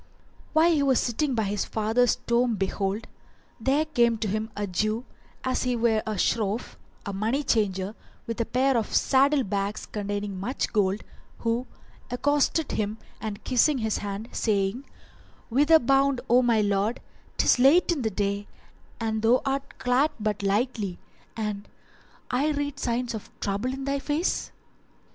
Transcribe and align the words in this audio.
While 0.53 0.71
he 0.73 0.81
was 0.81 0.99
sitting 0.99 1.35
by 1.35 1.43
his 1.43 1.63
father's 1.63 2.15
tomb 2.15 2.55
behold, 2.55 3.05
there 3.59 3.85
came 3.85 4.17
to 4.17 4.27
him 4.27 4.49
a 4.55 4.65
Jew 4.65 5.05
as 5.43 5.61
he 5.61 5.75
were 5.75 6.01
a 6.07 6.15
Shroff, 6.17 6.75
[FN#397] 6.75 6.75
a 7.05 7.13
money 7.13 7.43
changer, 7.43 7.95
with 8.25 8.41
a 8.41 8.45
pair 8.47 8.75
of 8.77 8.95
saddle 8.95 9.43
bags 9.43 9.85
containing 9.85 10.39
much 10.39 10.73
gold, 10.73 11.03
who 11.37 11.67
accosted 12.09 12.71
him 12.71 12.97
and 13.21 13.43
kissed 13.43 13.67
his 13.69 13.99
hand, 13.99 14.29
saying, 14.31 14.85
"Whither 15.49 15.77
bound, 15.77 16.19
O 16.27 16.41
my 16.41 16.61
lord; 16.61 16.99
'tis 17.37 17.59
late 17.59 17.91
in 17.91 18.01
the 18.01 18.09
day 18.09 18.47
and 18.99 19.21
thou 19.21 19.43
art 19.45 19.77
clad 19.77 20.09
but 20.19 20.41
lightly, 20.41 20.97
and 21.37 21.67
I 22.31 22.49
read 22.49 22.79
signs 22.79 23.13
of 23.13 23.29
trouble 23.39 23.71
in 23.71 23.83
thy 23.85 23.99
face?" 23.99 24.51